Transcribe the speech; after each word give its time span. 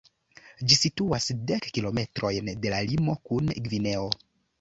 Ĝi 0.69 0.77
situas 0.77 1.27
dek 1.51 1.67
kilometrojn 1.75 2.49
de 2.63 2.73
la 2.75 2.79
limo 2.93 3.15
kun 3.29 3.53
Gvineo. 3.69 4.09